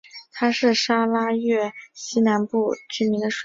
[0.33, 3.37] 它是沙拉越西南部居民的水源。